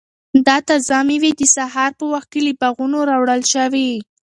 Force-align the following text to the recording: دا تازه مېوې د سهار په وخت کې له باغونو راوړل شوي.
دا 0.47 0.57
تازه 0.67 0.97
مېوې 1.07 1.31
د 1.39 1.41
سهار 1.55 1.91
په 1.99 2.05
وخت 2.11 2.27
کې 2.33 2.39
له 2.45 2.51
باغونو 2.59 2.97
راوړل 3.09 3.41
شوي. 3.53 3.91